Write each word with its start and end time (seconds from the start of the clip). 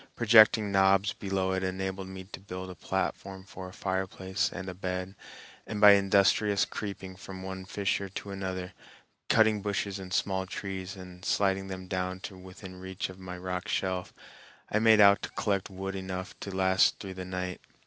Projecting 0.15 0.71
knobs 0.71 1.13
below 1.13 1.51
it 1.51 1.61
enabled 1.63 2.07
me 2.07 2.23
to 2.23 2.39
build 2.39 2.71
a 2.71 2.73
platform 2.73 3.43
for 3.43 3.69
a 3.69 3.71
fireplace 3.71 4.49
and 4.51 4.67
a 4.67 4.73
bed, 4.73 5.13
and 5.67 5.79
by 5.79 5.91
industrious 5.91 6.65
creeping 6.65 7.15
from 7.15 7.43
one 7.43 7.65
fissure 7.65 8.09
to 8.09 8.31
another, 8.31 8.73
cutting 9.29 9.61
bushes 9.61 9.99
and 9.99 10.11
small 10.11 10.47
trees 10.47 10.95
and 10.95 11.23
sliding 11.23 11.67
them 11.67 11.85
down 11.87 12.19
to 12.21 12.35
within 12.35 12.79
reach 12.79 13.09
of 13.09 13.19
my 13.19 13.37
rock 13.37 13.67
shelf, 13.67 14.11
I 14.71 14.79
made 14.79 15.01
out 15.01 15.21
to 15.21 15.29
collect 15.29 15.69
wood 15.69 15.93
enough 15.93 16.33
to 16.39 16.49
last 16.49 16.97
through 16.97 17.13
the 17.13 17.23
night. 17.25 17.61